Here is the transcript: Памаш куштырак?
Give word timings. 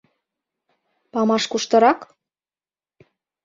Памаш 1.11 1.43
куштырак? 1.51 1.99